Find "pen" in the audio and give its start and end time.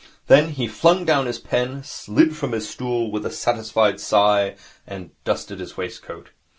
1.37-1.83